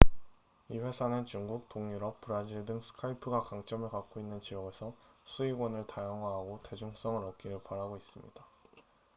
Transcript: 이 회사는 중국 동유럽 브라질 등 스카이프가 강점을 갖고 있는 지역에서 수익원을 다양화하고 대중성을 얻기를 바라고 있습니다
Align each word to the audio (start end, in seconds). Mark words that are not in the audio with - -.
이 0.67 0.79
회사는 0.79 1.27
중국 1.27 1.69
동유럽 1.69 2.21
브라질 2.21 2.65
등 2.65 2.81
스카이프가 2.81 3.41
강점을 3.43 3.87
갖고 3.87 4.19
있는 4.19 4.41
지역에서 4.41 4.95
수익원을 5.27 5.85
다양화하고 5.85 6.59
대중성을 6.67 7.23
얻기를 7.23 7.61
바라고 7.63 7.97
있습니다 7.97 8.45